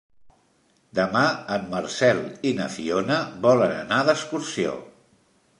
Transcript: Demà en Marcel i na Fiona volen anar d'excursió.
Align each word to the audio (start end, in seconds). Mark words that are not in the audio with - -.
Demà 0.99 1.21
en 1.57 1.67
Marcel 1.75 2.23
i 2.53 2.55
na 2.63 2.71
Fiona 2.79 3.21
volen 3.47 3.79
anar 3.85 4.03
d'excursió. 4.09 4.77